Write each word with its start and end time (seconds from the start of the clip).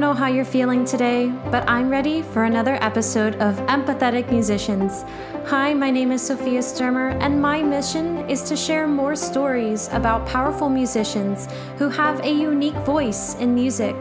Don't 0.00 0.16
know 0.16 0.24
how 0.24 0.28
you're 0.28 0.46
feeling 0.46 0.86
today, 0.86 1.26
but 1.50 1.68
I'm 1.68 1.90
ready 1.90 2.22
for 2.22 2.44
another 2.44 2.78
episode 2.80 3.34
of 3.34 3.56
Empathetic 3.66 4.30
Musicians. 4.30 5.04
Hi, 5.48 5.74
my 5.74 5.90
name 5.90 6.10
is 6.10 6.22
Sophia 6.22 6.60
Stermer, 6.60 7.18
and 7.20 7.38
my 7.38 7.60
mission 7.62 8.26
is 8.26 8.40
to 8.44 8.56
share 8.56 8.86
more 8.86 9.14
stories 9.14 9.90
about 9.92 10.26
powerful 10.26 10.70
musicians 10.70 11.48
who 11.76 11.90
have 11.90 12.18
a 12.24 12.32
unique 12.32 12.80
voice 12.86 13.34
in 13.34 13.54
music. 13.54 13.94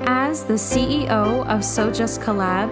As 0.00 0.42
the 0.42 0.54
CEO 0.54 1.46
of 1.46 1.64
So 1.64 1.92
Just 1.92 2.20
Collab, 2.20 2.68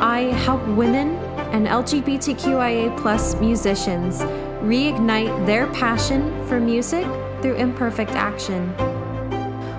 I 0.00 0.32
help 0.46 0.66
women 0.68 1.16
and 1.52 1.66
LGBTQIA 1.66 3.38
musicians 3.38 4.22
reignite 4.62 5.44
their 5.44 5.66
passion 5.74 6.22
for 6.46 6.58
music 6.58 7.04
through 7.42 7.56
imperfect 7.56 8.12
action. 8.12 8.91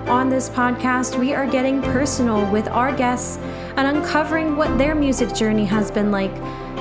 On 0.06 0.28
this 0.28 0.50
podcast, 0.50 1.18
we 1.18 1.32
are 1.32 1.46
getting 1.46 1.80
personal 1.80 2.44
with 2.52 2.68
our 2.68 2.94
guests 2.94 3.38
and 3.76 3.96
uncovering 3.96 4.54
what 4.54 4.76
their 4.76 4.94
music 4.94 5.34
journey 5.34 5.64
has 5.64 5.90
been 5.90 6.10
like, 6.10 6.30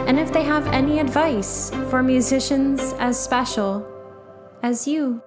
and 0.08 0.20
if 0.20 0.34
they 0.34 0.44
have 0.44 0.68
any 0.68 1.00
advice 1.00 1.72
for 1.90 2.04
musicians 2.04 2.94
as 3.00 3.18
special 3.18 3.88
as 4.62 4.86
you. 4.86 5.24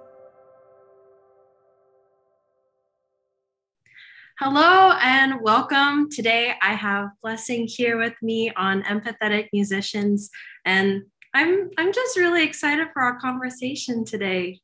Hello 4.39 4.99
and 5.01 5.41
welcome. 5.41 6.11
Today 6.11 6.53
I 6.61 6.75
have 6.75 7.09
Blessing 7.23 7.67
here 7.67 7.97
with 7.97 8.15
me 8.21 8.53
on 8.57 8.83
Empathetic 8.83 9.49
Musicians, 9.55 10.29
and 10.67 11.05
I'm 11.33 11.71
I'm 11.79 11.95
just 11.95 12.19
really 12.19 12.45
excited 12.45 12.89
for 12.93 13.01
our 13.01 13.19
conversation 13.19 14.05
today. 14.05 14.61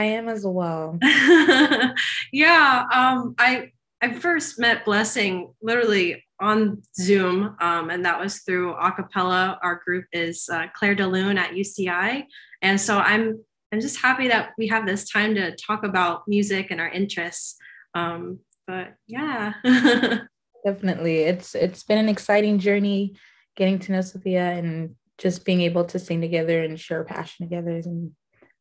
I 0.00 0.04
am 0.04 0.30
as 0.30 0.46
well. 0.46 0.98
yeah, 2.32 2.86
um, 2.90 3.34
I 3.38 3.70
I 4.00 4.14
first 4.14 4.58
met 4.58 4.86
Blessing 4.86 5.52
literally 5.60 6.24
on 6.40 6.80
Zoom, 6.98 7.54
um, 7.60 7.90
and 7.90 8.02
that 8.06 8.18
was 8.18 8.38
through 8.38 8.76
Acapella. 8.76 9.58
Our 9.62 9.82
group 9.84 10.06
is 10.10 10.48
uh, 10.50 10.68
Clair 10.74 10.94
De 10.94 11.06
Lune 11.06 11.36
at 11.36 11.50
UCI, 11.50 12.24
and 12.62 12.80
so 12.80 12.96
I'm 12.96 13.44
I'm 13.72 13.82
just 13.82 14.00
happy 14.00 14.28
that 14.28 14.52
we 14.56 14.68
have 14.68 14.86
this 14.86 15.06
time 15.06 15.34
to 15.34 15.54
talk 15.56 15.84
about 15.84 16.22
music 16.26 16.68
and 16.70 16.80
our 16.80 16.88
interests. 16.88 17.56
Um, 17.94 18.38
but 18.66 18.94
yeah, 19.06 19.52
definitely, 20.64 21.24
it's 21.24 21.54
it's 21.54 21.82
been 21.82 21.98
an 21.98 22.08
exciting 22.08 22.58
journey 22.58 23.16
getting 23.54 23.78
to 23.80 23.92
know 23.92 24.00
Sophia 24.00 24.52
and 24.52 24.96
just 25.18 25.44
being 25.44 25.60
able 25.60 25.84
to 25.84 25.98
sing 25.98 26.22
together 26.22 26.62
and 26.62 26.80
share 26.80 27.04
passion 27.04 27.46
together 27.46 27.82
and 27.84 28.12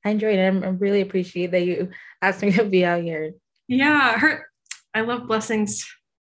I 0.06 0.12
enjoyed 0.12 0.40
it. 0.40 0.64
I 0.64 0.68
really 0.68 1.02
appreciate 1.02 1.52
that 1.52 1.66
you 1.66 1.90
asked 2.22 2.42
me 2.42 2.52
to 2.54 2.66
be 2.66 2.86
out 2.86 3.04
here. 3.04 3.34
Yeah, 3.68 4.18
her. 4.18 4.48
I 4.94 5.02
love 5.02 5.28
blessings. 5.28 5.86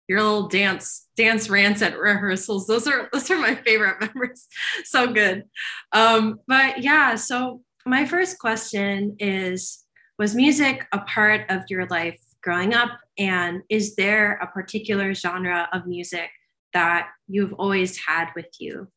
Your 0.07 0.21
little 0.21 0.47
dance 0.49 1.07
dance 1.15 1.49
rants 1.49 1.81
at 1.81 1.97
rehearsals. 1.97 2.67
Those 2.67 2.85
are 2.87 3.09
those 3.13 3.31
are 3.31 3.37
my 3.37 3.55
favorite 3.55 4.01
memories. 4.01 4.47
so 4.83 5.11
good. 5.11 5.45
Um, 5.93 6.39
but 6.47 6.83
yeah, 6.83 7.15
so 7.15 7.61
my 7.85 8.05
first 8.05 8.37
question 8.39 9.15
is: 9.19 9.85
Was 10.19 10.35
music 10.35 10.85
a 10.91 10.99
part 10.99 11.49
of 11.49 11.61
your 11.69 11.85
life 11.87 12.19
growing 12.43 12.73
up, 12.73 12.99
and 13.17 13.61
is 13.69 13.95
there 13.95 14.33
a 14.41 14.47
particular 14.47 15.13
genre 15.13 15.69
of 15.71 15.87
music 15.87 16.29
that 16.73 17.07
you've 17.27 17.53
always 17.53 17.97
had 18.05 18.29
with 18.35 18.47
you? 18.59 18.89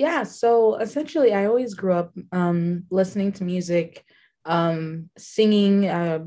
Yeah 0.00 0.22
so 0.22 0.76
essentially 0.76 1.34
i 1.34 1.44
always 1.44 1.74
grew 1.74 1.92
up 1.92 2.10
um, 2.32 2.84
listening 2.90 3.32
to 3.32 3.44
music 3.44 4.02
um, 4.46 5.10
singing 5.18 5.86
uh, 5.86 6.20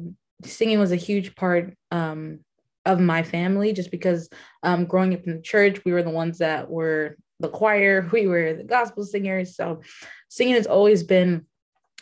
singing 0.44 0.80
was 0.80 0.92
a 0.92 1.08
huge 1.08 1.36
part 1.36 1.76
um, 1.90 2.40
of 2.86 3.00
my 3.00 3.24
family 3.24 3.74
just 3.74 3.90
because 3.90 4.30
um, 4.62 4.86
growing 4.86 5.16
up 5.16 5.24
in 5.24 5.36
the 5.36 5.42
church 5.42 5.84
we 5.86 5.92
were 5.92 6.04
the 6.04 6.10
ones 6.22 6.38
that 6.38 6.70
were 6.70 7.18
the 7.40 7.50
choir 7.50 8.08
we 8.14 8.28
were 8.28 8.54
the 8.54 8.64
gospel 8.64 9.04
singers 9.04 9.56
so 9.56 9.82
singing 10.30 10.54
has 10.54 10.68
always 10.68 11.02
been 11.02 11.44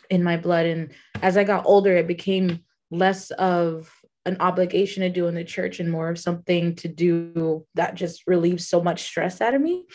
in 0.10 0.22
my 0.22 0.36
blood 0.36 0.66
and 0.66 0.92
as 1.22 1.38
i 1.38 1.44
got 1.46 1.66
older 1.66 1.96
it 1.96 2.06
became 2.08 2.60
less 2.92 3.32
of 3.32 3.90
an 4.26 4.36
obligation 4.42 5.02
to 5.04 5.10
do 5.10 5.28
in 5.28 5.36
the 5.36 5.44
church 5.46 5.80
and 5.80 5.90
more 5.90 6.10
of 6.10 6.20
something 6.20 6.76
to 6.76 6.90
do 6.90 7.66
that 7.76 7.96
just 7.96 8.24
relieves 8.28 8.68
so 8.68 8.84
much 8.84 9.04
stress 9.04 9.40
out 9.40 9.54
of 9.54 9.62
me 9.62 9.86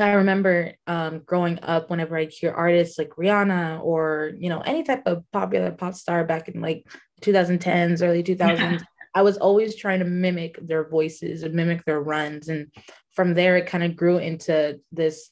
I 0.00 0.12
remember 0.14 0.72
um, 0.86 1.20
growing 1.20 1.58
up, 1.62 1.90
whenever 1.90 2.16
I 2.16 2.26
hear 2.26 2.52
artists 2.52 2.98
like 2.98 3.10
Rihanna 3.10 3.82
or 3.82 4.32
you 4.38 4.48
know 4.48 4.60
any 4.60 4.82
type 4.82 5.02
of 5.06 5.24
popular 5.32 5.70
pop 5.72 5.94
star 5.94 6.24
back 6.24 6.48
in 6.48 6.60
like 6.60 6.86
2010s, 7.22 8.02
early 8.02 8.22
2000s, 8.22 8.82
I 9.14 9.22
was 9.22 9.36
always 9.38 9.74
trying 9.74 10.00
to 10.00 10.04
mimic 10.04 10.58
their 10.66 10.88
voices 10.88 11.42
and 11.42 11.54
mimic 11.54 11.84
their 11.84 12.00
runs, 12.00 12.48
and 12.48 12.72
from 13.14 13.34
there 13.34 13.56
it 13.56 13.66
kind 13.66 13.84
of 13.84 13.96
grew 13.96 14.18
into 14.18 14.80
this 14.92 15.30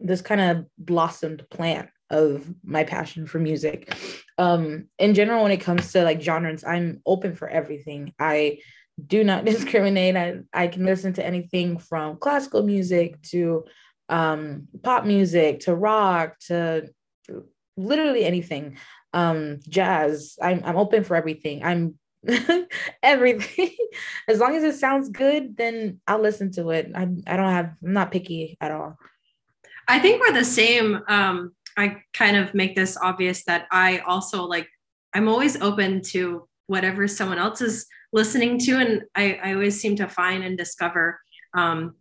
this 0.00 0.22
kind 0.22 0.40
of 0.40 0.66
blossomed 0.78 1.44
plant 1.50 1.88
of 2.10 2.46
my 2.62 2.84
passion 2.84 3.26
for 3.26 3.38
music. 3.38 3.94
Um, 4.38 4.88
in 4.98 5.14
general, 5.14 5.42
when 5.42 5.52
it 5.52 5.60
comes 5.60 5.92
to 5.92 6.04
like 6.04 6.20
genres, 6.20 6.64
I'm 6.64 7.00
open 7.06 7.34
for 7.34 7.48
everything. 7.48 8.12
I 8.18 8.58
do 9.04 9.24
not 9.24 9.44
discriminate. 9.46 10.16
I, 10.16 10.40
I 10.52 10.68
can 10.68 10.84
listen 10.84 11.12
to 11.14 11.26
anything 11.26 11.78
from 11.78 12.16
classical 12.16 12.62
music 12.62 13.20
to 13.30 13.64
um, 14.08 14.68
pop 14.82 15.04
music 15.04 15.60
to 15.60 15.74
rock 15.74 16.38
to 16.46 16.88
literally 17.76 18.24
anything. 18.24 18.78
Um, 19.12 19.60
jazz. 19.68 20.36
I'm 20.42 20.62
I'm 20.64 20.76
open 20.76 21.04
for 21.04 21.16
everything. 21.16 21.64
I'm 21.64 21.98
everything. 23.02 23.70
as 24.28 24.40
long 24.40 24.56
as 24.56 24.64
it 24.64 24.74
sounds 24.74 25.08
good, 25.08 25.56
then 25.56 26.00
I'll 26.06 26.20
listen 26.20 26.50
to 26.52 26.70
it. 26.70 26.90
I 26.94 27.02
I 27.26 27.36
don't 27.36 27.52
have 27.52 27.74
I'm 27.84 27.92
not 27.92 28.12
picky 28.12 28.56
at 28.60 28.72
all. 28.72 28.96
I 29.86 29.98
think 29.98 30.20
we're 30.20 30.32
the 30.32 30.44
same. 30.44 31.02
Um, 31.08 31.54
I 31.76 32.02
kind 32.12 32.36
of 32.36 32.54
make 32.54 32.74
this 32.74 32.96
obvious 33.00 33.44
that 33.44 33.66
I 33.70 33.98
also 33.98 34.44
like 34.44 34.68
I'm 35.14 35.28
always 35.28 35.60
open 35.60 36.02
to 36.12 36.48
whatever 36.66 37.06
someone 37.06 37.38
else 37.38 37.60
is 37.60 37.86
listening 38.12 38.58
to. 38.60 38.78
And 38.78 39.02
i, 39.14 39.38
I 39.42 39.52
always 39.54 39.80
seem 39.80 39.96
to 39.96 40.08
find 40.08 40.42
and 40.42 40.56
discover 40.56 41.20
um, 41.54 41.94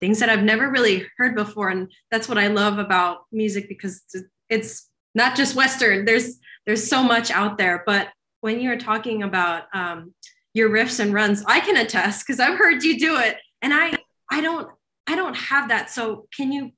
things 0.00 0.20
that 0.20 0.28
i've 0.28 0.44
never 0.44 0.70
really 0.70 1.06
heard 1.16 1.34
before. 1.34 1.68
And 1.68 1.90
that's 2.10 2.28
what 2.28 2.38
i 2.38 2.46
love 2.48 2.78
about 2.78 3.18
music 3.32 3.68
because 3.68 4.02
it's 4.48 4.88
not 5.14 5.36
just 5.36 5.54
western. 5.56 6.04
There's 6.04 6.38
there's 6.66 6.88
so 6.88 7.02
much 7.02 7.30
out 7.30 7.58
there. 7.58 7.82
But 7.86 8.08
when 8.40 8.60
you're 8.60 8.78
talking 8.78 9.22
about 9.22 9.64
um, 9.74 10.14
your 10.54 10.70
riffs 10.70 11.00
and 11.00 11.12
runs 11.12 11.44
i 11.46 11.60
can 11.60 11.76
attest 11.76 12.26
because 12.26 12.40
i've 12.40 12.58
heard 12.58 12.82
you 12.82 12.98
do 12.98 13.16
it. 13.18 13.36
And 13.62 13.74
i 13.74 13.92
i 14.30 14.40
don't 14.40 14.68
i 15.06 15.14
don't 15.16 15.36
have 15.36 15.68
that. 15.68 15.90
So 15.90 16.28
can 16.36 16.52
you 16.52 16.72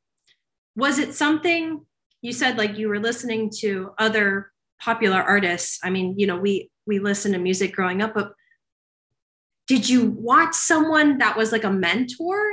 was 0.76 0.98
it 0.98 1.14
something 1.14 1.84
you 2.22 2.32
said 2.32 2.58
like 2.58 2.78
you 2.78 2.88
were 2.88 2.98
listening 2.98 3.50
to 3.58 3.92
other 3.98 4.50
popular 4.82 5.20
artists? 5.20 5.78
I 5.82 5.90
mean 5.90 6.14
you 6.18 6.26
know 6.26 6.38
we 6.38 6.69
we 6.86 6.98
listen 6.98 7.32
to 7.32 7.38
music 7.38 7.72
growing 7.72 8.02
up 8.02 8.14
but 8.14 8.32
did 9.66 9.88
you 9.88 10.10
watch 10.10 10.54
someone 10.54 11.18
that 11.18 11.36
was 11.36 11.52
like 11.52 11.64
a 11.64 11.70
mentor 11.70 12.52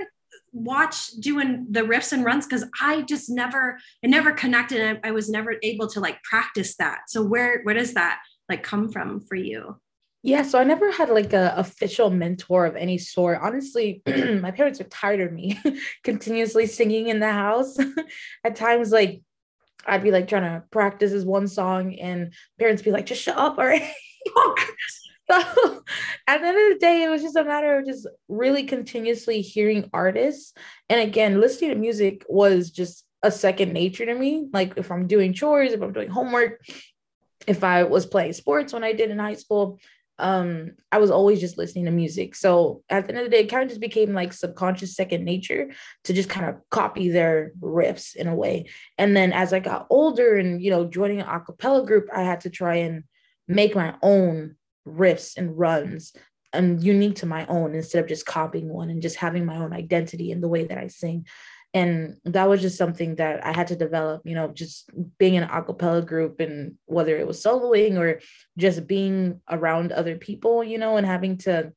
watch 0.53 1.07
doing 1.19 1.67
the 1.69 1.81
riffs 1.81 2.13
and 2.13 2.23
runs 2.25 2.45
because 2.45 2.65
i 2.81 3.01
just 3.03 3.29
never 3.29 3.77
it 4.01 4.09
never 4.09 4.31
connected 4.31 4.99
I, 5.03 5.09
I 5.09 5.11
was 5.11 5.29
never 5.29 5.55
able 5.61 5.87
to 5.89 5.99
like 5.99 6.21
practice 6.23 6.75
that 6.77 7.01
so 7.09 7.23
where 7.23 7.61
where 7.63 7.75
does 7.75 7.93
that 7.93 8.21
like 8.49 8.63
come 8.63 8.89
from 8.89 9.21
for 9.21 9.35
you 9.35 9.77
yeah, 10.23 10.41
so 10.41 10.59
I 10.59 10.65
never 10.65 10.91
had 10.91 11.09
like 11.09 11.31
a 11.31 11.53
official 11.55 12.09
mentor 12.09 12.65
of 12.65 12.75
any 12.75 12.97
sort. 12.97 13.39
Honestly, 13.41 14.01
my 14.07 14.51
parents 14.51 14.81
are 14.81 14.85
tired 14.85 15.21
of 15.21 15.31
me 15.31 15.57
continuously 16.03 16.65
singing 16.65 17.07
in 17.07 17.21
the 17.21 17.31
house. 17.31 17.77
At 18.43 18.57
times, 18.57 18.91
like 18.91 19.21
I'd 19.85 20.03
be 20.03 20.11
like 20.11 20.27
trying 20.27 20.41
to 20.41 20.63
practice 20.69 21.11
this 21.11 21.23
one 21.23 21.47
song, 21.47 21.95
and 21.95 22.33
parents 22.59 22.81
be 22.81 22.91
like, 22.91 23.05
"Just 23.05 23.21
shut 23.21 23.37
up, 23.37 23.57
all 23.57 23.65
right." 23.65 23.89
so 25.29 25.83
at 26.27 26.41
the 26.41 26.47
end 26.47 26.57
of 26.57 26.73
the 26.73 26.77
day, 26.79 27.03
it 27.03 27.09
was 27.09 27.21
just 27.21 27.35
a 27.35 27.43
matter 27.43 27.79
of 27.79 27.85
just 27.85 28.07
really 28.27 28.63
continuously 28.63 29.41
hearing 29.41 29.89
artists. 29.93 30.53
And 30.89 31.01
again, 31.01 31.39
listening 31.39 31.71
to 31.71 31.75
music 31.75 32.25
was 32.29 32.71
just 32.71 33.05
a 33.23 33.31
second 33.31 33.73
nature 33.73 34.05
to 34.05 34.15
me. 34.15 34.47
Like 34.53 34.73
if 34.77 34.91
I'm 34.91 35.07
doing 35.07 35.33
chores, 35.33 35.73
if 35.73 35.81
I'm 35.81 35.93
doing 35.93 36.09
homework, 36.09 36.61
if 37.47 37.63
I 37.63 37.83
was 37.83 38.05
playing 38.05 38.33
sports 38.33 38.73
when 38.73 38.83
I 38.83 38.93
did 38.93 39.11
in 39.11 39.19
high 39.19 39.35
school, 39.35 39.79
um, 40.19 40.71
I 40.91 40.97
was 40.97 41.11
always 41.11 41.39
just 41.39 41.57
listening 41.57 41.85
to 41.85 41.91
music. 41.91 42.33
So 42.35 42.81
at 42.89 43.05
the 43.05 43.13
end 43.13 43.19
of 43.19 43.25
the 43.25 43.29
day, 43.29 43.43
it 43.43 43.49
kind 43.49 43.63
of 43.63 43.69
just 43.69 43.81
became 43.81 44.13
like 44.13 44.33
subconscious 44.33 44.95
second 44.95 45.23
nature 45.23 45.71
to 46.05 46.13
just 46.13 46.29
kind 46.29 46.47
of 46.47 46.55
copy 46.69 47.09
their 47.09 47.51
riffs 47.59 48.15
in 48.15 48.27
a 48.27 48.35
way. 48.35 48.69
And 48.97 49.15
then 49.15 49.31
as 49.31 49.53
I 49.53 49.59
got 49.59 49.87
older 49.89 50.35
and 50.35 50.61
you 50.61 50.71
know, 50.71 50.85
joining 50.85 51.21
an 51.21 51.27
acapella 51.27 51.85
group, 51.85 52.07
I 52.13 52.23
had 52.23 52.41
to 52.41 52.49
try 52.49 52.77
and 52.77 53.03
make 53.47 53.75
my 53.75 53.95
own 54.01 54.55
riffs 54.87 55.37
and 55.37 55.57
runs 55.57 56.13
and 56.53 56.83
unique 56.83 57.15
to 57.17 57.25
my 57.25 57.45
own 57.47 57.75
instead 57.75 58.01
of 58.03 58.09
just 58.09 58.25
copying 58.25 58.69
one 58.69 58.89
and 58.89 59.01
just 59.01 59.17
having 59.17 59.45
my 59.45 59.57
own 59.57 59.73
identity 59.73 60.31
in 60.31 60.41
the 60.41 60.47
way 60.47 60.65
that 60.65 60.77
I 60.77 60.87
sing. 60.87 61.25
And 61.73 62.15
that 62.23 62.47
was 62.49 62.61
just 62.61 62.77
something 62.77 63.15
that 63.15 63.45
I 63.45 63.51
had 63.51 63.67
to 63.67 63.75
develop, 63.75 64.21
you 64.25 64.33
know, 64.33 64.47
just 64.47 64.89
being 65.17 65.35
in 65.35 65.43
an 65.43 65.49
acapella 65.49 66.05
group 66.05 66.39
and 66.39 66.75
whether 66.85 67.17
it 67.17 67.27
was 67.27 67.43
soloing 67.43 67.97
or 67.97 68.21
just 68.57 68.87
being 68.87 69.41
around 69.49 69.91
other 69.91 70.15
people, 70.15 70.63
you 70.63 70.77
know, 70.77 70.97
and 70.97 71.05
having 71.05 71.37
to 71.39 71.73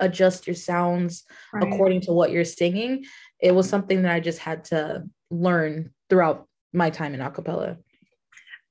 adjust 0.00 0.46
your 0.46 0.56
sounds 0.56 1.24
right. 1.52 1.64
according 1.64 2.00
to 2.02 2.12
what 2.12 2.30
you're 2.30 2.44
singing 2.44 3.04
it 3.40 3.54
was 3.54 3.68
something 3.68 4.02
that 4.02 4.12
i 4.12 4.20
just 4.20 4.38
had 4.38 4.64
to 4.64 5.02
learn 5.30 5.90
throughout 6.08 6.46
my 6.72 6.90
time 6.90 7.14
in 7.14 7.20
acapella 7.20 7.76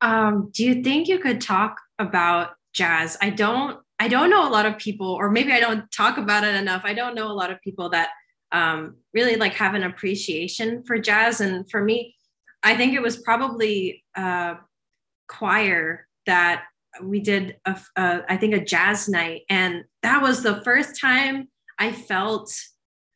um, 0.01 0.50
do 0.53 0.65
you 0.65 0.83
think 0.83 1.07
you 1.07 1.19
could 1.19 1.42
talk 1.42 1.80
about 2.00 2.51
jazz? 2.74 3.18
I 3.21 3.30
don't 3.30 3.80
i 4.00 4.07
don't 4.07 4.31
know 4.31 4.48
a 4.48 4.50
lot 4.50 4.65
of 4.65 4.80
people 4.80 5.07
or 5.07 5.30
maybe 5.30 5.51
i 5.51 5.59
don't 5.59 5.92
talk 5.92 6.18
about 6.18 6.44
it 6.44 6.56
enough. 6.56 6.81
I 6.86 6.94
don't 6.94 7.15
know 7.15 7.27
a 7.27 7.33
lot 7.33 7.51
of 7.51 7.62
people 7.62 7.89
that 7.89 8.09
um, 8.51 8.98
really 9.13 9.36
like 9.36 9.53
have 9.53 9.75
an 9.75 9.83
appreciation 9.83 10.83
for 10.83 10.98
jazz. 10.98 11.42
And 11.42 11.69
for 11.69 11.83
me 11.83 12.15
i 12.63 12.75
think 12.75 12.94
it 12.94 13.01
was 13.01 13.18
probably 13.18 14.03
uh, 14.15 14.56
choir 15.27 16.07
that 16.25 16.63
we 17.01 17.19
did 17.21 17.56
a, 17.65 17.80
a, 17.95 18.21
I 18.27 18.38
think 18.38 18.54
a 18.54 18.63
jazz 18.63 19.07
night. 19.07 19.44
And 19.50 19.86
that 20.04 20.21
was 20.21 20.44
the 20.44 20.62
first 20.63 21.00
time 21.00 21.47
i 21.80 21.92
felt 21.92 22.51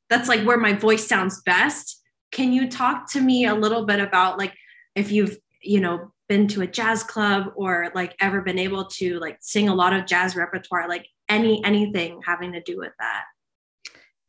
that's 0.09 0.29
like 0.29 0.43
where 0.43 0.57
my 0.57 0.73
voice 0.73 1.07
sounds 1.07 1.41
best. 1.41 2.01
Can 2.31 2.53
you 2.53 2.69
talk 2.69 3.11
to 3.11 3.21
me 3.21 3.45
a 3.45 3.55
little 3.55 3.85
bit 3.85 3.99
about 3.99 4.37
like 4.37 4.53
if 4.93 5.11
you've 5.11 5.37
you 5.61 5.79
know 5.79 6.11
been 6.27 6.47
to 6.49 6.61
a 6.61 6.67
jazz 6.67 7.03
club 7.03 7.51
or 7.55 7.91
like 7.93 8.15
ever 8.19 8.41
been 8.41 8.59
able 8.59 8.85
to 8.85 9.19
like 9.19 9.37
sing 9.41 9.69
a 9.69 9.75
lot 9.75 9.93
of 9.93 10.05
jazz 10.05 10.35
repertoire 10.35 10.87
like 10.89 11.07
any 11.29 11.63
anything 11.63 12.19
having 12.25 12.53
to 12.53 12.61
do 12.61 12.77
with 12.77 12.93
that? 12.99 13.23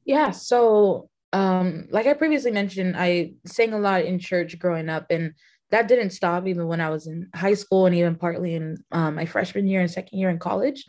Yeah 0.05 0.31
so 0.31 1.09
um 1.33 1.89
like 1.91 2.07
i 2.07 2.15
previously 2.15 2.53
mentioned 2.53 2.95
i 2.97 3.33
sang 3.45 3.73
a 3.73 3.79
lot 3.79 4.05
in 4.05 4.19
church 4.19 4.59
growing 4.59 4.89
up 4.89 5.07
and 5.11 5.35
that 5.71 5.89
didn't 5.89 6.11
stop 6.11 6.47
even 6.47 6.69
when 6.69 6.81
i 6.81 6.89
was 6.89 7.09
in 7.09 7.29
high 7.35 7.55
school 7.55 7.87
and 7.87 7.97
even 7.97 8.15
partly 8.15 8.55
in 8.55 8.77
um, 8.93 9.17
my 9.17 9.27
freshman 9.27 9.67
year 9.67 9.81
and 9.81 9.91
second 9.91 10.19
year 10.19 10.31
in 10.31 10.39
college. 10.39 10.85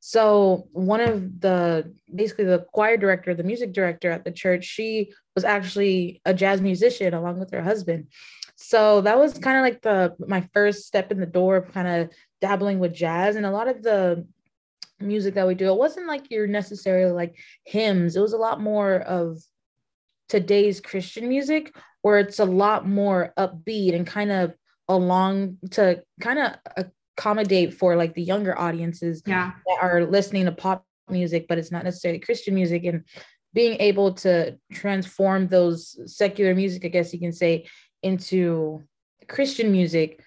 So 0.00 0.68
one 0.72 1.00
of 1.00 1.40
the 1.40 1.94
basically 2.14 2.44
the 2.44 2.66
choir 2.72 2.98
director 2.98 3.34
the 3.34 3.42
music 3.42 3.72
director 3.72 4.10
at 4.10 4.24
the 4.24 4.30
church 4.30 4.64
she 4.64 5.12
was 5.34 5.44
actually 5.44 6.20
a 6.26 6.34
jazz 6.34 6.60
musician 6.60 7.14
along 7.14 7.38
with 7.38 7.50
her 7.52 7.62
husband 7.62 8.08
so 8.56 9.00
that 9.00 9.18
was 9.18 9.38
kind 9.38 9.58
of 9.58 9.62
like 9.62 9.82
the 9.82 10.14
my 10.26 10.48
first 10.52 10.86
step 10.86 11.10
in 11.10 11.18
the 11.18 11.26
door 11.26 11.56
of 11.56 11.72
kind 11.72 11.88
of 11.88 12.10
dabbling 12.40 12.78
with 12.78 12.94
jazz 12.94 13.36
and 13.36 13.46
a 13.46 13.50
lot 13.50 13.68
of 13.68 13.82
the 13.82 14.26
music 15.00 15.34
that 15.34 15.46
we 15.46 15.54
do 15.54 15.68
it 15.68 15.76
wasn't 15.76 16.06
like 16.06 16.30
you're 16.30 16.46
necessarily 16.46 17.12
like 17.12 17.36
hymns 17.64 18.16
it 18.16 18.20
was 18.20 18.32
a 18.32 18.38
lot 18.38 18.60
more 18.60 18.96
of 19.00 19.38
today's 20.28 20.80
christian 20.80 21.28
music 21.28 21.74
where 22.02 22.18
it's 22.18 22.38
a 22.38 22.44
lot 22.44 22.86
more 22.86 23.32
upbeat 23.36 23.94
and 23.94 24.06
kind 24.06 24.30
of 24.30 24.54
along 24.88 25.56
to 25.70 26.02
kind 26.20 26.38
of 26.38 26.86
accommodate 27.16 27.74
for 27.74 27.96
like 27.96 28.14
the 28.14 28.22
younger 28.22 28.56
audiences 28.58 29.22
yeah. 29.26 29.52
that 29.66 29.78
are 29.82 30.04
listening 30.04 30.44
to 30.44 30.52
pop 30.52 30.84
music 31.08 31.46
but 31.48 31.58
it's 31.58 31.72
not 31.72 31.84
necessarily 31.84 32.20
christian 32.20 32.54
music 32.54 32.84
and 32.84 33.04
being 33.52 33.80
able 33.80 34.12
to 34.12 34.56
transform 34.72 35.48
those 35.48 35.98
secular 36.06 36.54
music 36.54 36.84
i 36.84 36.88
guess 36.88 37.12
you 37.12 37.20
can 37.20 37.32
say 37.32 37.66
into 38.04 38.82
Christian 39.28 39.72
music, 39.72 40.22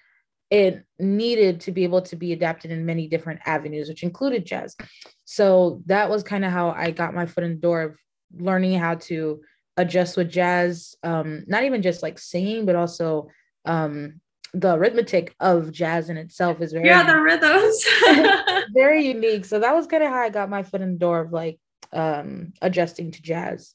it 0.50 0.84
needed 0.98 1.60
to 1.60 1.72
be 1.72 1.84
able 1.84 2.02
to 2.02 2.16
be 2.16 2.32
adapted 2.32 2.70
in 2.70 2.86
many 2.86 3.06
different 3.06 3.40
avenues, 3.46 3.88
which 3.88 4.02
included 4.02 4.46
jazz. 4.46 4.76
So 5.24 5.82
that 5.86 6.08
was 6.10 6.22
kind 6.22 6.44
of 6.44 6.52
how 6.52 6.70
I 6.70 6.90
got 6.90 7.14
my 7.14 7.26
foot 7.26 7.44
in 7.44 7.50
the 7.50 7.60
door 7.60 7.82
of 7.82 7.98
learning 8.34 8.78
how 8.78 8.94
to 8.94 9.40
adjust 9.76 10.16
with 10.16 10.30
jazz, 10.30 10.96
um, 11.02 11.44
not 11.46 11.64
even 11.64 11.82
just 11.82 12.02
like 12.02 12.18
singing, 12.18 12.66
but 12.66 12.76
also 12.76 13.28
um, 13.64 14.20
the 14.54 14.74
arithmetic 14.74 15.34
of 15.40 15.70
jazz 15.70 16.08
in 16.08 16.16
itself 16.16 16.62
is 16.62 16.72
very 16.72 16.86
yeah 16.86 17.02
the 17.02 17.20
rhythms 17.20 17.86
very 18.72 19.06
unique. 19.14 19.44
So 19.44 19.58
that 19.60 19.74
was 19.74 19.86
kind 19.86 20.02
of 20.02 20.10
how 20.10 20.20
I 20.20 20.30
got 20.30 20.50
my 20.50 20.62
foot 20.62 20.80
in 20.80 20.92
the 20.92 20.98
door 20.98 21.20
of 21.20 21.32
like 21.32 21.58
um, 21.92 22.52
adjusting 22.62 23.10
to 23.12 23.22
jazz. 23.22 23.74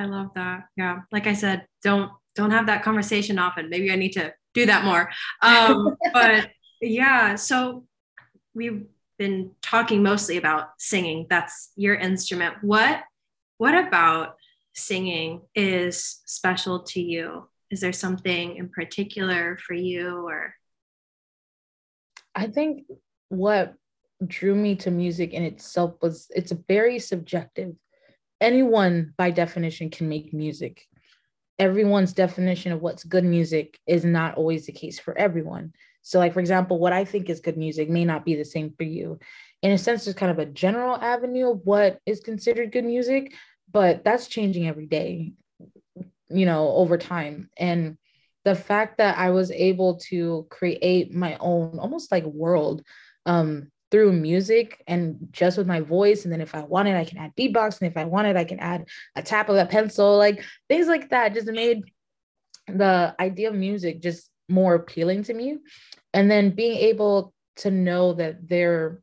I 0.00 0.06
love 0.06 0.30
that. 0.34 0.64
Yeah, 0.76 1.00
like 1.12 1.26
I 1.26 1.34
said, 1.34 1.66
don't 1.82 2.10
don't 2.34 2.50
have 2.50 2.66
that 2.66 2.82
conversation 2.82 3.38
often. 3.38 3.68
Maybe 3.68 3.92
I 3.92 3.96
need 3.96 4.12
to 4.12 4.32
do 4.54 4.66
that 4.66 4.84
more. 4.84 5.10
Um, 5.42 5.96
but 6.12 6.48
yeah, 6.80 7.34
so 7.34 7.84
we've 8.54 8.86
been 9.18 9.50
talking 9.60 10.02
mostly 10.02 10.38
about 10.38 10.70
singing. 10.78 11.26
That's 11.28 11.72
your 11.76 11.94
instrument. 11.96 12.56
What 12.62 13.02
what 13.58 13.74
about 13.74 14.36
singing 14.74 15.42
is 15.54 16.20
special 16.24 16.80
to 16.84 17.00
you? 17.00 17.48
Is 17.70 17.80
there 17.80 17.92
something 17.92 18.56
in 18.56 18.70
particular 18.70 19.58
for 19.58 19.74
you 19.74 20.26
or 20.26 20.54
I 22.34 22.46
think 22.46 22.84
what 23.28 23.74
drew 24.26 24.54
me 24.54 24.76
to 24.76 24.90
music 24.90 25.32
in 25.32 25.42
itself 25.42 25.94
was 26.00 26.30
it's 26.30 26.52
very 26.52 26.98
subjective. 26.98 27.74
Anyone 28.40 29.14
by 29.16 29.30
definition 29.30 29.90
can 29.90 30.08
make 30.08 30.32
music 30.32 30.88
everyone's 31.60 32.14
definition 32.14 32.72
of 32.72 32.80
what's 32.80 33.04
good 33.04 33.22
music 33.22 33.78
is 33.86 34.02
not 34.02 34.34
always 34.36 34.64
the 34.64 34.72
case 34.72 34.98
for 34.98 35.16
everyone. 35.18 35.74
So, 36.00 36.18
like, 36.18 36.32
for 36.32 36.40
example, 36.40 36.78
what 36.78 36.94
I 36.94 37.04
think 37.04 37.28
is 37.28 37.40
good 37.40 37.58
music 37.58 37.90
may 37.90 38.06
not 38.06 38.24
be 38.24 38.34
the 38.34 38.46
same 38.46 38.72
for 38.72 38.84
you. 38.84 39.18
In 39.60 39.70
a 39.70 39.78
sense, 39.78 40.04
there's 40.04 40.16
kind 40.16 40.32
of 40.32 40.38
a 40.38 40.46
general 40.46 40.96
avenue 40.96 41.50
of 41.50 41.60
what 41.64 42.00
is 42.06 42.20
considered 42.20 42.72
good 42.72 42.86
music, 42.86 43.34
but 43.70 44.02
that's 44.04 44.26
changing 44.26 44.66
every 44.66 44.86
day, 44.86 45.34
you 46.30 46.46
know, 46.46 46.70
over 46.70 46.96
time. 46.96 47.50
And 47.58 47.98
the 48.46 48.54
fact 48.54 48.96
that 48.96 49.18
I 49.18 49.28
was 49.28 49.50
able 49.50 49.98
to 50.08 50.46
create 50.48 51.14
my 51.14 51.36
own 51.40 51.78
almost 51.78 52.10
like 52.10 52.24
world 52.24 52.82
um, 53.26 53.70
through 53.90 54.12
music 54.12 54.82
and 54.86 55.28
just 55.32 55.58
with 55.58 55.66
my 55.66 55.80
voice. 55.80 56.24
And 56.24 56.32
then 56.32 56.40
if 56.40 56.54
I 56.54 56.62
wanted, 56.62 56.96
I 56.96 57.04
can 57.04 57.18
add 57.18 57.34
beatbox. 57.36 57.80
And 57.80 57.90
if 57.90 57.96
I 57.96 58.04
wanted, 58.04 58.36
I 58.36 58.44
can 58.44 58.60
add 58.60 58.86
a 59.16 59.22
tap 59.22 59.48
of 59.48 59.56
a 59.56 59.66
pencil, 59.66 60.16
like 60.16 60.44
things 60.68 60.86
like 60.86 61.10
that 61.10 61.34
just 61.34 61.48
made 61.48 61.82
the 62.68 63.14
idea 63.18 63.48
of 63.48 63.54
music 63.54 64.00
just 64.00 64.30
more 64.48 64.74
appealing 64.74 65.24
to 65.24 65.34
me. 65.34 65.58
And 66.14 66.30
then 66.30 66.50
being 66.50 66.76
able 66.76 67.32
to 67.56 67.70
know 67.70 68.14
that 68.14 68.48
there 68.48 69.00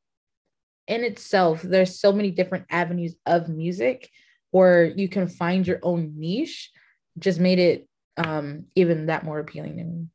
in 0.88 1.04
itself, 1.04 1.62
there's 1.62 2.00
so 2.00 2.14
many 2.14 2.32
different 2.32 2.66
avenues 2.70 3.16
of 3.26 3.50
music 3.50 4.10
where 4.52 4.86
you 4.86 5.10
can 5.10 5.28
find 5.28 5.68
your 5.68 5.80
own 5.84 6.14
niche 6.16 6.72
just 7.20 7.40
made 7.40 7.60
it 7.60 7.88
um, 8.18 8.66
even 8.76 9.08
that 9.08 9.24
more 9.24 9.40
appealing 9.40 9.78
to 9.78 9.84
me. 9.84 10.08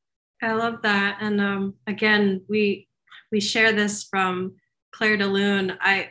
I 0.43 0.55
love 0.55 0.83
that. 0.83 1.19
And 1.21 1.41
um, 1.41 1.75
again, 1.87 2.43
we 2.49 2.88
we 3.31 3.41
share 3.41 3.73
this 3.73 4.05
from 4.05 4.57
Clair 4.93 5.17
de 5.17 5.27
Lune, 5.27 5.77
I 5.81 6.11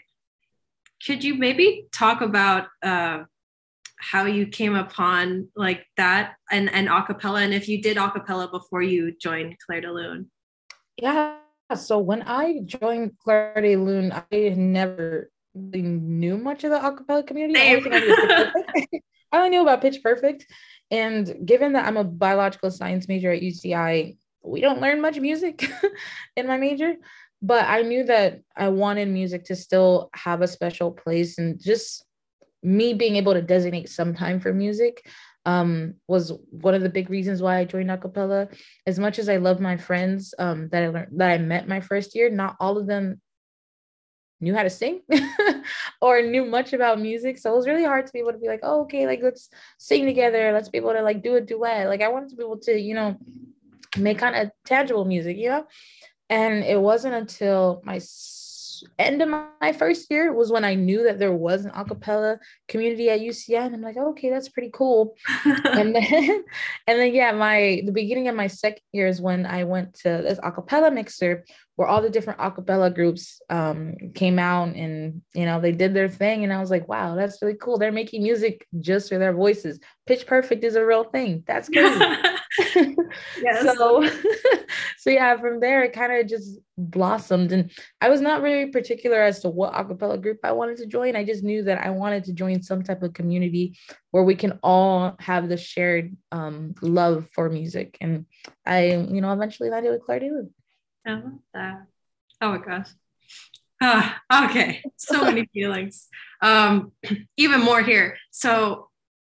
could 1.05 1.23
you 1.23 1.35
maybe 1.35 1.87
talk 1.91 2.21
about 2.21 2.67
uh, 2.83 3.23
how 3.97 4.25
you 4.25 4.47
came 4.47 4.75
upon 4.75 5.49
like 5.55 5.85
that 5.97 6.33
and 6.51 6.71
and 6.73 6.87
acapella, 6.87 7.43
and 7.43 7.53
if 7.53 7.67
you 7.67 7.81
did 7.81 7.97
acapella 7.97 8.51
before 8.51 8.81
you 8.81 9.13
joined 9.19 9.55
Clair 9.65 9.81
De 9.81 9.91
Lune? 9.91 10.29
Yeah. 10.97 11.37
So 11.75 11.99
when 11.99 12.23
I 12.23 12.61
joined 12.65 13.17
Clair 13.23 13.61
De 13.61 13.77
Lune, 13.77 14.11
I 14.11 14.49
never 14.49 15.31
really 15.53 15.81
knew 15.81 16.37
much 16.37 16.63
of 16.63 16.71
the 16.71 16.77
acapella 16.77 17.25
community. 17.25 17.59
I, 17.59 18.51
I 19.31 19.37
only 19.37 19.49
knew 19.51 19.61
about 19.61 19.81
Pitch 19.81 20.03
Perfect, 20.03 20.45
and 20.89 21.33
given 21.45 21.73
that 21.73 21.85
I'm 21.85 21.97
a 21.97 22.03
biological 22.03 22.71
science 22.71 23.07
major 23.07 23.31
at 23.31 23.41
UCI, 23.41 24.17
we 24.43 24.61
don't 24.61 24.81
learn 24.81 25.01
much 25.01 25.19
music 25.19 25.69
in 26.35 26.47
my 26.47 26.57
major 26.57 26.95
but 27.41 27.65
I 27.67 27.81
knew 27.81 28.03
that 28.05 28.41
I 28.55 28.69
wanted 28.69 29.07
music 29.07 29.45
to 29.45 29.55
still 29.55 30.09
have 30.13 30.41
a 30.41 30.47
special 30.47 30.91
place 30.91 31.37
and 31.37 31.59
just 31.59 32.05
me 32.63 32.93
being 32.93 33.15
able 33.15 33.33
to 33.33 33.41
designate 33.41 33.89
some 33.89 34.13
time 34.13 34.39
for 34.39 34.53
music 34.53 35.05
um, 35.45 35.95
was 36.07 36.33
one 36.51 36.75
of 36.75 36.81
the 36.81 36.89
big 36.89 37.09
reasons 37.09 37.41
why 37.41 37.57
I 37.57 37.65
joined 37.65 37.89
acapella. 37.89 38.55
As 38.85 38.99
much 38.99 39.17
as 39.17 39.27
I 39.27 39.37
love 39.37 39.59
my 39.59 39.77
friends 39.77 40.33
um, 40.37 40.69
that 40.69 40.83
I 40.83 40.87
learned 40.89 41.07
that 41.13 41.31
I 41.31 41.37
met 41.39 41.67
my 41.67 41.79
first 41.79 42.15
year, 42.15 42.29
not 42.29 42.55
all 42.59 42.77
of 42.77 42.85
them 42.85 43.19
knew 44.39 44.55
how 44.55 44.63
to 44.63 44.69
sing 44.69 45.01
or 46.01 46.21
knew 46.21 46.45
much 46.45 46.73
about 46.73 46.99
music. 46.99 47.37
So 47.37 47.53
it 47.53 47.55
was 47.55 47.67
really 47.67 47.83
hard 47.83 48.05
to 48.05 48.13
be 48.13 48.19
able 48.19 48.33
to 48.33 48.39
be 48.39 48.47
like, 48.47 48.61
oh, 48.63 48.81
okay, 48.81 49.07
like 49.07 49.21
let's 49.23 49.49
sing 49.79 50.05
together. 50.05 50.51
Let's 50.51 50.69
be 50.69 50.77
able 50.77 50.93
to 50.93 51.01
like 51.01 51.23
do 51.23 51.35
a 51.35 51.41
duet. 51.41 51.87
Like 51.87 52.01
I 52.01 52.09
wanted 52.09 52.29
to 52.29 52.35
be 52.35 52.43
able 52.43 52.59
to, 52.59 52.79
you 52.79 52.93
know, 52.93 53.17
make 53.97 54.19
kind 54.19 54.35
of 54.35 54.51
tangible 54.65 55.05
music, 55.05 55.37
you 55.37 55.49
know? 55.49 55.65
And 56.31 56.63
it 56.63 56.79
wasn't 56.79 57.13
until 57.13 57.81
my 57.83 57.99
end 58.97 59.21
of 59.21 59.29
my 59.29 59.73
first 59.73 60.09
year 60.09 60.33
was 60.33 60.51
when 60.51 60.63
I 60.63 60.75
knew 60.75 61.03
that 61.03 61.19
there 61.19 61.33
was 61.33 61.65
an 61.65 61.71
acapella 61.71 62.39
community 62.67 63.09
at 63.09 63.19
UCI. 63.19 63.65
And 63.65 63.75
I'm 63.75 63.81
like, 63.81 63.97
okay, 63.97 64.29
that's 64.29 64.49
pretty 64.49 64.71
cool. 64.73 65.15
and 65.45 65.95
then, 65.95 66.05
and 66.87 66.99
then, 66.99 67.13
yeah, 67.13 67.31
my, 67.33 67.81
the 67.85 67.91
beginning 67.91 68.27
of 68.27 68.35
my 68.35 68.47
second 68.47 68.81
year 68.91 69.07
is 69.07 69.21
when 69.21 69.45
I 69.45 69.65
went 69.65 69.95
to 69.95 70.09
this 70.23 70.39
acapella 70.39 70.93
mixer 70.93 71.43
where 71.75 71.87
all 71.87 72.01
the 72.01 72.09
different 72.09 72.39
acapella 72.39 72.93
groups 72.93 73.41
um, 73.49 73.95
came 74.13 74.37
out 74.37 74.75
and 74.75 75.21
you 75.33 75.45
know 75.45 75.59
they 75.59 75.71
did 75.71 75.93
their 75.93 76.09
thing. 76.09 76.43
And 76.43 76.53
i 76.53 76.59
was 76.59 76.69
like 76.69 76.87
wow 76.87 77.15
that's 77.15 77.41
really 77.41 77.57
cool. 77.59 77.77
They're 77.77 77.91
making 77.91 78.23
music 78.23 78.67
just 78.79 79.09
for 79.09 79.17
their 79.17 79.33
voices. 79.33 79.79
Pitch 80.05 80.25
perfect 80.27 80.63
is 80.63 80.75
a 80.75 80.85
real 80.85 81.05
thing. 81.05 81.43
That's 81.47 81.69
crazy. 81.73 82.05
so 83.61 84.09
so 84.97 85.09
yeah 85.09 85.37
from 85.37 85.59
there 85.59 85.83
it 85.83 85.93
kind 85.93 86.13
of 86.13 86.27
just 86.27 86.59
blossomed. 86.77 87.51
And 87.51 87.71
i 88.01 88.09
was 88.09 88.21
not 88.21 88.41
very 88.41 88.67
particular 88.67 89.21
as 89.21 89.39
to 89.41 89.49
what 89.49 89.73
acapella 89.73 90.21
group 90.21 90.39
i 90.43 90.51
wanted 90.51 90.77
to 90.77 90.85
join. 90.85 91.15
I 91.15 91.23
just 91.23 91.43
knew 91.43 91.63
that 91.63 91.85
i 91.85 91.89
wanted 91.89 92.25
to 92.25 92.33
join 92.33 92.61
some 92.61 92.83
type 92.83 93.01
of 93.01 93.13
community 93.13 93.77
where 94.11 94.23
we 94.23 94.35
can 94.35 94.59
all 94.61 95.15
have 95.19 95.47
the 95.47 95.57
shared 95.57 96.15
um, 96.31 96.75
love 96.81 97.29
for 97.33 97.49
music. 97.49 97.97
And 98.01 98.25
i 98.65 98.87
you 98.87 99.21
know 99.21 99.31
eventually 99.31 99.69
landed 99.69 99.91
with 99.91 100.03
claire 100.03 100.19
david 100.19 100.49
I 101.05 101.11
love 101.13 101.39
that. 101.53 101.85
Oh 102.41 102.49
my 102.49 102.57
gosh. 102.57 102.89
Uh, 103.81 104.11
okay. 104.45 104.83
So 104.97 105.21
many 105.25 105.47
feelings. 105.53 106.07
Um, 106.41 106.91
even 107.37 107.61
more 107.61 107.81
here. 107.81 108.17
So 108.31 108.89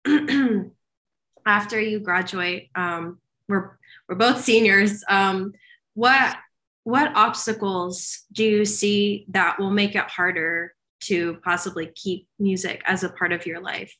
after 1.45 1.79
you 1.79 1.99
graduate, 1.99 2.69
um, 2.75 3.19
we're 3.47 3.77
we're 4.07 4.15
both 4.15 4.43
seniors. 4.43 5.03
Um, 5.07 5.53
what 5.93 6.37
what 6.83 7.15
obstacles 7.15 8.23
do 8.33 8.43
you 8.43 8.65
see 8.65 9.25
that 9.29 9.59
will 9.59 9.71
make 9.71 9.95
it 9.95 10.09
harder 10.09 10.73
to 11.01 11.37
possibly 11.43 11.87
keep 11.95 12.27
music 12.39 12.81
as 12.85 13.03
a 13.03 13.09
part 13.09 13.31
of 13.31 13.45
your 13.45 13.61
life? 13.61 13.95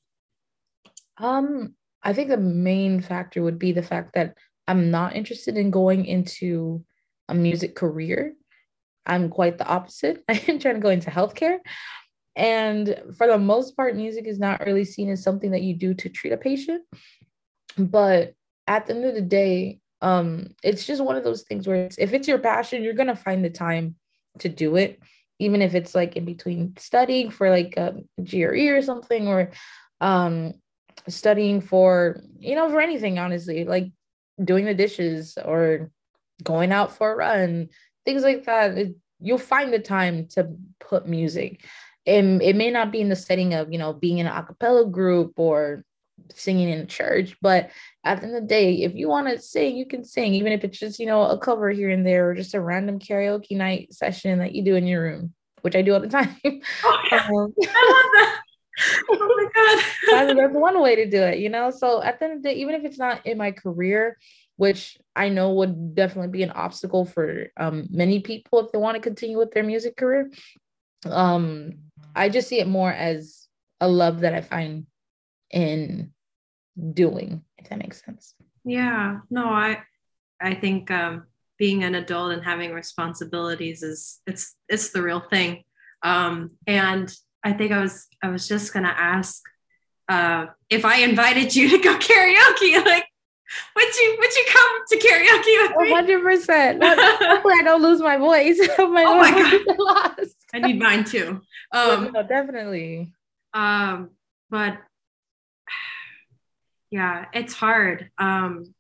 Um, 1.18 1.76
I 2.02 2.14
think 2.14 2.30
the 2.30 2.38
main 2.38 3.02
factor 3.02 3.42
would 3.42 3.60
be 3.60 3.72
the 3.72 3.84
fact 3.84 4.14
that 4.16 4.36
I'm 4.68 4.92
not 4.92 5.16
interested 5.16 5.58
in 5.58 5.72
going 5.72 6.06
into 6.06 6.84
a 7.30 7.34
music 7.34 7.76
career. 7.76 8.34
I'm 9.06 9.30
quite 9.30 9.58
the 9.58 9.68
opposite. 9.68 10.24
I 10.30 10.42
am 10.48 10.60
trying 10.60 10.76
to 10.76 10.82
go 10.82 10.90
into 10.90 11.10
healthcare. 11.10 11.60
And 12.36 13.00
for 13.18 13.28
the 13.28 13.38
most 13.38 13.78
part, 13.78 13.96
music 13.96 14.26
is 14.26 14.40
not 14.40 14.66
really 14.66 14.86
seen 14.86 15.10
as 15.10 15.24
something 15.24 15.52
that 15.52 15.62
you 15.62 15.76
do 15.76 15.94
to 15.94 16.10
treat 16.10 16.34
a 16.34 16.38
patient. 16.38 16.84
But 17.78 18.34
at 18.68 18.86
the 18.86 18.96
end 18.96 19.06
of 19.06 19.14
the 19.14 19.22
day, 19.22 19.80
um, 20.02 20.48
it's 20.64 20.86
just 20.86 21.04
one 21.04 21.16
of 21.16 21.24
those 21.24 21.44
things 21.44 21.68
where 21.68 21.86
it's, 21.86 21.98
if 21.98 22.14
it's 22.14 22.28
your 22.28 22.40
passion, 22.40 22.84
you're 22.84 22.94
gonna 22.94 23.16
find 23.16 23.44
the 23.44 23.50
time 23.50 23.96
to 24.40 24.50
do 24.50 24.76
it, 24.76 25.00
even 25.40 25.62
if 25.62 25.76
it's 25.76 25.96
like 25.96 26.16
in 26.16 26.26
between 26.26 26.76
studying 26.78 27.30
for 27.30 27.50
like 27.50 27.78
a 27.78 27.96
GRE 28.22 28.76
or 28.76 28.82
something, 28.82 29.28
or 29.28 29.52
um, 30.02 30.54
studying 31.08 31.62
for 31.62 32.22
you 32.40 32.56
know 32.56 32.70
for 32.70 32.82
anything 32.82 33.18
honestly, 33.18 33.64
like 33.64 33.92
doing 34.44 34.66
the 34.66 34.74
dishes 34.74 35.38
or 35.44 35.90
going 36.42 36.72
out 36.72 36.96
for 36.96 37.12
a 37.12 37.16
run, 37.16 37.70
things 38.06 38.24
like 38.24 38.46
that. 38.46 38.78
It, 38.78 38.96
you'll 39.20 39.38
find 39.38 39.74
the 39.74 39.80
time 39.80 40.28
to 40.30 40.56
put 40.80 41.08
music. 41.08 41.64
And 42.06 42.42
it 42.42 42.56
may 42.56 42.70
not 42.70 42.92
be 42.92 43.00
in 43.00 43.10
the 43.10 43.16
setting 43.16 43.54
of, 43.54 43.72
you 43.72 43.78
know, 43.78 43.94
being 43.94 44.18
in 44.18 44.28
an 44.28 44.36
a 44.36 44.44
cappella 44.44 44.86
group 44.86 45.34
or 45.38 45.86
singing 46.34 46.70
in 46.70 46.80
a 46.80 46.86
church, 46.86 47.36
but 47.42 47.70
at 48.04 48.20
the 48.20 48.28
end 48.28 48.36
of 48.36 48.42
the 48.42 48.48
day, 48.48 48.84
if 48.84 48.94
you 48.96 49.08
want 49.08 49.28
to 49.28 49.40
sing, 49.40 49.76
you 49.78 49.86
can 49.86 50.04
sing, 50.04 50.34
even 50.34 50.52
if 50.52 50.64
it's 50.64 50.78
just, 50.78 51.00
you 51.00 51.06
know, 51.06 51.24
a 51.24 51.38
cover 51.38 51.70
here 51.70 51.90
and 51.90 52.06
there 52.06 52.30
or 52.30 52.36
just 52.36 52.54
a 52.54 52.62
random 52.62 53.00
karaoke 53.00 53.56
night 53.56 53.94
session 53.94 54.40
that 54.40 54.54
you 54.54 54.64
do 54.64 54.76
in 54.76 54.86
your 54.86 55.04
room, 55.04 55.34
which 55.62 55.76
I 55.76 55.82
do 55.82 55.94
all 55.94 56.00
the 56.02 56.08
time. 56.10 56.36
Oh, 56.46 57.02
yeah. 57.12 57.28
um, 57.28 57.54
I 57.64 57.94
love 57.94 58.12
that. 58.14 58.40
oh 59.08 59.36
my 59.38 59.48
god 59.54 60.36
that's 60.36 60.56
one 60.56 60.82
way 60.82 60.96
to 60.96 61.08
do 61.08 61.22
it 61.22 61.38
you 61.38 61.48
know 61.48 61.70
so 61.70 62.02
at 62.02 62.18
the 62.18 62.26
end 62.26 62.34
of 62.38 62.42
the 62.42 62.50
day 62.50 62.56
even 62.56 62.74
if 62.74 62.84
it's 62.84 62.98
not 62.98 63.24
in 63.24 63.38
my 63.38 63.52
career 63.52 64.18
which 64.56 64.98
I 65.16 65.30
know 65.30 65.54
would 65.54 65.96
definitely 65.96 66.32
be 66.32 66.44
an 66.44 66.52
obstacle 66.52 67.06
for 67.06 67.48
um, 67.58 67.88
many 67.90 68.20
people 68.20 68.60
if 68.60 68.72
they 68.72 68.78
want 68.78 68.96
to 68.96 69.02
continue 69.02 69.38
with 69.38 69.52
their 69.52 69.64
music 69.64 69.98
career. 69.98 70.32
Um, 71.06 71.74
I 72.16 72.30
just 72.30 72.48
see 72.48 72.60
it 72.60 72.68
more 72.68 72.92
as 72.92 73.48
a 73.82 73.88
love 73.88 74.22
that 74.22 74.34
I 74.34 74.42
find 74.42 74.86
in 75.52 76.14
doing, 76.94 77.44
if 77.58 77.70
that 77.70 77.80
makes 77.80 78.04
sense. 78.04 78.36
Yeah, 78.64 79.20
no, 79.30 79.46
I 79.46 79.84
I 80.42 80.56
think 80.56 80.92
um, 80.92 81.26
being 81.58 81.84
an 81.84 81.96
adult 81.96 82.34
and 82.34 82.44
having 82.44 82.74
responsibilities 82.74 83.84
is 83.84 84.20
it's 84.26 84.56
it's 84.70 84.92
the 84.92 85.02
real 85.02 85.22
thing. 85.30 85.64
Um, 86.02 86.52
and 86.68 87.14
I 87.44 87.54
think 87.54 87.72
I 87.72 87.82
was 87.82 88.08
I 88.22 88.30
was 88.30 88.48
just 88.48 88.74
gonna 88.74 88.96
ask 88.96 89.42
uh, 90.10 90.48
if 90.70 90.86
I 90.86 90.98
invited 90.98 91.56
you 91.56 91.70
to 91.70 91.78
go 91.78 91.98
karaoke, 91.98 92.86
like 92.86 93.06
would 93.76 93.96
you 93.96 94.16
would 94.20 94.36
you 94.36 94.46
come 94.52 94.86
to 94.88 94.98
karaoke 94.98 95.68
with 95.68 95.78
me? 95.82 95.92
hundred 95.92 96.24
percent. 96.24 96.84
Hopefully, 96.84 97.56
I 97.60 97.64
don't 97.64 97.82
lose 97.82 98.02
my 98.02 98.18
voice. 98.18 98.60
my 98.78 99.04
oh 99.08 99.18
my 99.18 99.32
god. 99.78 100.28
I 100.54 100.60
need 100.60 100.80
mine 100.80 101.04
too. 101.04 101.42
Um, 101.76 102.12
no, 102.14 102.22
definitely. 102.22 103.12
Um, 103.52 104.12
but 104.52 104.78
yeah, 106.92 107.26
it's 107.34 107.54
hard. 107.54 108.12
Um, 108.20 108.76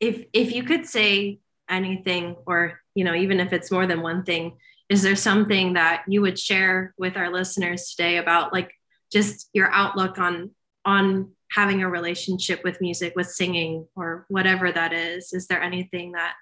if 0.00 0.24
if 0.32 0.52
you 0.52 0.64
could 0.64 0.86
say 0.88 1.38
anything, 1.70 2.34
or 2.46 2.80
you 2.96 3.04
know, 3.04 3.14
even 3.14 3.38
if 3.38 3.52
it's 3.52 3.70
more 3.70 3.86
than 3.86 4.02
one 4.02 4.24
thing, 4.24 4.56
is 4.88 5.02
there 5.02 5.14
something 5.14 5.74
that 5.74 6.02
you 6.08 6.20
would 6.22 6.36
share 6.36 6.94
with 6.98 7.16
our 7.16 7.30
listeners 7.30 7.94
today 7.94 8.16
about 8.16 8.52
like 8.52 8.72
just 9.12 9.48
your 9.52 9.70
outlook 9.70 10.18
on 10.18 10.50
on 10.84 11.30
having 11.54 11.82
a 11.82 11.88
relationship 11.88 12.62
with 12.64 12.80
music, 12.80 13.14
with 13.14 13.28
singing, 13.28 13.86
or 13.94 14.24
whatever 14.28 14.72
that 14.72 14.92
is. 14.92 15.32
Is 15.32 15.46
there 15.46 15.62
anything 15.62 16.12
that 16.12 16.34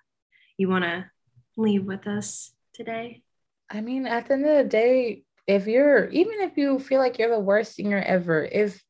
you 0.57 0.69
want 0.69 0.85
to 0.85 1.07
leave 1.57 1.85
with 1.85 2.07
us 2.07 2.52
today? 2.75 3.23
I 3.71 3.81
mean, 3.81 4.07
at 4.07 4.26
the 4.26 4.35
end 4.35 4.47
of 4.47 4.57
the 4.57 4.64
day, 4.64 5.25
if 5.47 5.67
you're, 5.67 6.09
even 6.11 6.40
if 6.40 6.57
you 6.57 6.79
feel 6.79 7.00
like 7.00 7.19
you're 7.19 7.31
the 7.31 7.40
worst 7.40 7.75
singer 7.75 7.99
ever, 7.99 8.45
if 8.45 8.83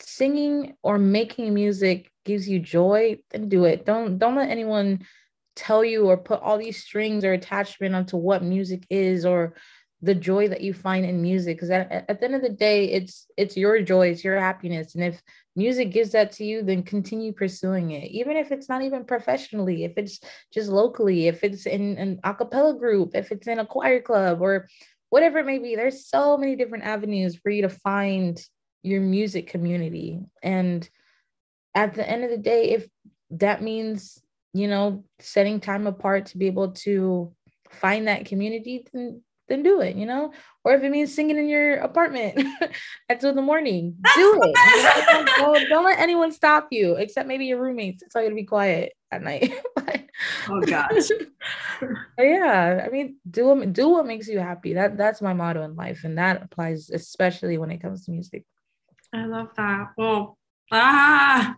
singing 0.00 0.74
or 0.82 0.98
making 0.98 1.54
music 1.54 2.10
gives 2.24 2.48
you 2.48 2.58
joy, 2.58 3.18
then 3.30 3.48
do 3.48 3.64
it. 3.64 3.86
Don't 3.86 4.18
don't 4.18 4.36
let 4.36 4.50
anyone 4.50 5.06
tell 5.54 5.84
you 5.84 6.06
or 6.06 6.18
put 6.18 6.42
all 6.42 6.58
these 6.58 6.82
strings 6.82 7.24
or 7.24 7.32
attachment 7.32 7.94
onto 7.94 8.16
what 8.16 8.42
music 8.42 8.84
is 8.90 9.24
or 9.24 9.54
the 10.02 10.14
joy 10.14 10.48
that 10.48 10.60
you 10.60 10.74
find 10.74 11.06
in 11.06 11.22
music 11.22 11.56
because 11.56 11.70
at, 11.70 11.90
at 11.90 12.20
the 12.20 12.26
end 12.26 12.34
of 12.34 12.42
the 12.42 12.50
day 12.50 12.92
it's 12.92 13.26
it's 13.36 13.56
your 13.56 13.80
joy 13.80 14.08
it's 14.08 14.22
your 14.22 14.38
happiness. 14.38 14.94
And 14.94 15.04
if 15.04 15.22
music 15.54 15.90
gives 15.90 16.10
that 16.10 16.32
to 16.32 16.44
you 16.44 16.62
then 16.62 16.82
continue 16.82 17.32
pursuing 17.32 17.92
it. 17.92 18.10
Even 18.10 18.36
if 18.36 18.52
it's 18.52 18.68
not 18.68 18.82
even 18.82 19.04
professionally 19.04 19.84
if 19.84 19.92
it's 19.96 20.20
just 20.52 20.68
locally 20.68 21.28
if 21.28 21.42
it's 21.42 21.66
in 21.66 21.96
an 21.96 22.20
a 22.24 22.34
cappella 22.34 22.78
group 22.78 23.12
if 23.14 23.32
it's 23.32 23.48
in 23.48 23.58
a 23.58 23.66
choir 23.66 24.00
club 24.00 24.42
or 24.42 24.68
whatever 25.08 25.38
it 25.38 25.46
may 25.46 25.58
be 25.58 25.76
there's 25.76 26.06
so 26.06 26.36
many 26.36 26.56
different 26.56 26.84
avenues 26.84 27.36
for 27.36 27.50
you 27.50 27.62
to 27.62 27.70
find 27.70 28.38
your 28.82 29.00
music 29.00 29.46
community. 29.48 30.20
And 30.42 30.88
at 31.74 31.94
the 31.94 32.08
end 32.08 32.22
of 32.22 32.30
the 32.30 32.38
day 32.38 32.70
if 32.70 32.86
that 33.30 33.62
means 33.62 34.20
you 34.52 34.68
know 34.68 35.04
setting 35.20 35.58
time 35.58 35.86
apart 35.86 36.26
to 36.26 36.38
be 36.38 36.46
able 36.46 36.72
to 36.72 37.34
find 37.70 38.08
that 38.08 38.24
community 38.26 38.86
then 38.92 39.22
then 39.48 39.62
do 39.62 39.80
it, 39.80 39.96
you 39.96 40.06
know? 40.06 40.32
Or 40.64 40.74
if 40.74 40.82
it 40.82 40.90
means 40.90 41.14
singing 41.14 41.38
in 41.38 41.48
your 41.48 41.76
apartment 41.76 42.44
at 43.08 43.20
two 43.20 43.28
in 43.28 43.36
the 43.36 43.42
morning, 43.42 43.96
do 44.14 44.40
it. 44.42 45.36
don't, 45.38 45.68
don't, 45.68 45.84
let 45.84 45.98
anyone 45.98 46.32
stop 46.32 46.68
you, 46.70 46.96
except 46.96 47.28
maybe 47.28 47.46
your 47.46 47.60
roommates. 47.60 48.02
To 48.02 48.08
tell 48.08 48.22
you 48.22 48.30
to 48.30 48.34
be 48.34 48.44
quiet 48.44 48.92
at 49.12 49.22
night. 49.22 49.52
oh 50.48 50.60
gosh. 50.62 51.08
yeah, 52.18 52.84
I 52.84 52.88
mean, 52.90 53.16
do 53.30 53.46
what 53.46 53.72
do 53.72 53.88
what 53.88 54.06
makes 54.06 54.28
you 54.28 54.38
happy. 54.38 54.74
That 54.74 54.96
that's 54.96 55.22
my 55.22 55.32
motto 55.32 55.62
in 55.62 55.76
life, 55.76 56.02
and 56.04 56.18
that 56.18 56.42
applies 56.42 56.90
especially 56.90 57.58
when 57.58 57.70
it 57.70 57.80
comes 57.80 58.04
to 58.06 58.10
music. 58.10 58.44
I 59.12 59.26
love 59.26 59.48
that. 59.56 59.92
Well, 59.96 60.36
ah, 60.72 61.54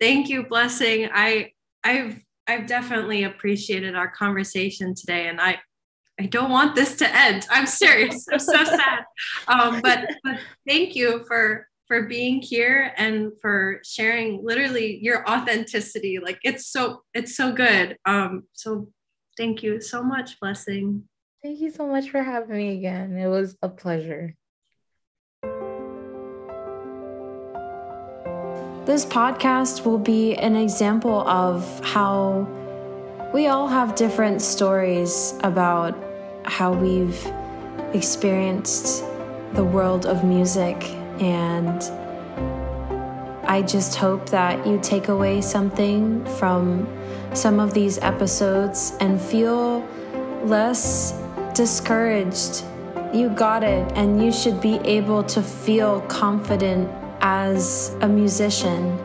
thank 0.00 0.28
you, 0.28 0.46
blessing. 0.46 1.08
I 1.12 1.52
I've 1.82 2.22
I've 2.46 2.66
definitely 2.66 3.24
appreciated 3.24 3.96
our 3.96 4.08
conversation 4.08 4.94
today, 4.94 5.28
and 5.28 5.40
I 5.40 5.58
I 6.20 6.26
don't 6.26 6.50
want 6.50 6.74
this 6.74 6.96
to 6.96 7.16
end. 7.16 7.46
I'm 7.50 7.66
serious. 7.66 8.26
I'm 8.32 8.38
so 8.38 8.64
sad. 8.64 9.04
Um, 9.48 9.80
but, 9.80 10.10
but 10.22 10.38
thank 10.66 10.94
you 10.94 11.24
for 11.26 11.66
for 11.86 12.04
being 12.04 12.40
here 12.40 12.92
and 12.96 13.32
for 13.42 13.80
sharing 13.84 14.42
literally 14.42 14.98
your 15.02 15.28
authenticity. 15.28 16.18
Like 16.18 16.38
it's 16.42 16.66
so 16.66 17.02
it's 17.12 17.36
so 17.36 17.52
good. 17.52 17.98
Um, 18.06 18.44
so 18.52 18.88
thank 19.36 19.62
you 19.62 19.80
so 19.80 20.02
much, 20.02 20.40
blessing. 20.40 21.04
Thank 21.42 21.60
you 21.60 21.70
so 21.70 21.86
much 21.86 22.08
for 22.08 22.22
having 22.22 22.56
me 22.56 22.78
again. 22.78 23.16
It 23.16 23.28
was 23.28 23.56
a 23.60 23.68
pleasure. 23.68 24.34
This 28.86 29.04
podcast 29.04 29.84
will 29.84 29.98
be 29.98 30.34
an 30.36 30.56
example 30.56 31.26
of 31.28 31.80
how 31.84 32.46
we 33.34 33.48
all 33.48 33.66
have 33.66 33.96
different 33.96 34.40
stories 34.40 35.34
about 35.42 35.92
how 36.44 36.72
we've 36.72 37.26
experienced 37.92 39.02
the 39.54 39.64
world 39.64 40.06
of 40.06 40.22
music 40.22 40.76
and 41.18 41.82
I 43.48 43.60
just 43.62 43.96
hope 43.96 44.30
that 44.30 44.64
you 44.64 44.78
take 44.80 45.08
away 45.08 45.40
something 45.40 46.24
from 46.36 46.86
some 47.34 47.58
of 47.58 47.74
these 47.74 47.98
episodes 47.98 48.96
and 49.00 49.20
feel 49.20 49.80
less 50.44 51.20
discouraged. 51.54 52.62
You 53.12 53.30
got 53.30 53.64
it, 53.64 53.92
and 53.96 54.22
you 54.24 54.32
should 54.32 54.60
be 54.60 54.76
able 54.78 55.22
to 55.24 55.42
feel 55.42 56.00
confident 56.02 56.88
as 57.20 57.94
a 58.00 58.08
musician. 58.08 58.98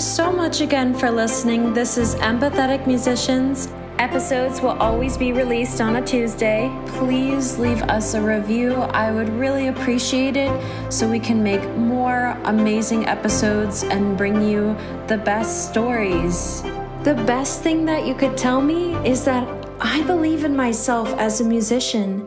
So 0.00 0.32
much 0.32 0.62
again 0.62 0.94
for 0.94 1.10
listening. 1.10 1.74
This 1.74 1.98
is 1.98 2.14
Empathetic 2.14 2.86
Musicians. 2.86 3.68
Episodes 3.98 4.62
will 4.62 4.78
always 4.80 5.18
be 5.18 5.34
released 5.34 5.78
on 5.82 5.96
a 5.96 6.02
Tuesday. 6.02 6.74
Please 6.86 7.58
leave 7.58 7.82
us 7.82 8.14
a 8.14 8.22
review. 8.22 8.72
I 8.72 9.12
would 9.12 9.28
really 9.28 9.68
appreciate 9.68 10.38
it 10.38 10.50
so 10.90 11.06
we 11.06 11.20
can 11.20 11.42
make 11.42 11.62
more 11.76 12.34
amazing 12.44 13.04
episodes 13.04 13.82
and 13.82 14.16
bring 14.16 14.40
you 14.40 14.74
the 15.06 15.18
best 15.18 15.68
stories. 15.68 16.62
The 17.02 17.22
best 17.26 17.62
thing 17.62 17.84
that 17.84 18.06
you 18.06 18.14
could 18.14 18.38
tell 18.38 18.62
me 18.62 18.94
is 19.06 19.26
that 19.26 19.46
I 19.82 20.00
believe 20.04 20.44
in 20.44 20.56
myself 20.56 21.10
as 21.18 21.42
a 21.42 21.44
musician. 21.44 22.26